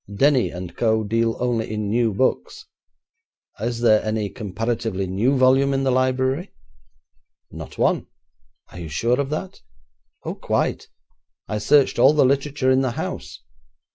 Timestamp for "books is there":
2.11-4.03